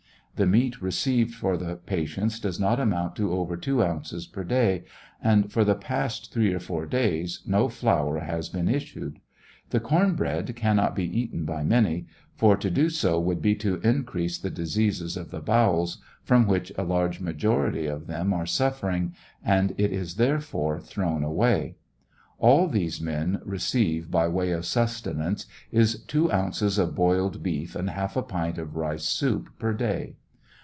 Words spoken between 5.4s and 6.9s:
for the past three or four